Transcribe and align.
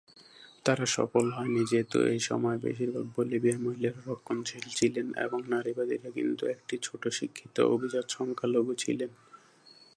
তারা 0.65 0.85
সফল 0.97 1.25
হয়নি, 1.31 1.61
যেহেতু 1.65 1.97
এই 2.13 2.19
সময়ে 2.19 2.57
বেশিরভাগ 2.57 3.05
বলিভিয়ার 3.17 3.63
মহিলারা 3.65 4.01
রক্ষণশীল 4.07 4.65
ছিলেন 4.77 5.07
এবং 5.25 5.39
নারীবাদীরা 5.49 6.09
কিন্তু 6.17 6.43
একটি 6.47 6.75
ছোট 6.83 7.03
শিক্ষিত 7.09 7.55
অভিজাত 7.73 8.07
সংখ্যালঘু 8.17 8.73
ছিলেন। 8.75 9.11